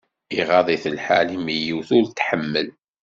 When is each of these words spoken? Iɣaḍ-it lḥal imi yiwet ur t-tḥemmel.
Iɣaḍ-it 0.39 0.83
lḥal 0.97 1.27
imi 1.37 1.55
yiwet 1.65 1.89
ur 1.97 2.05
t-tḥemmel. 2.07 2.67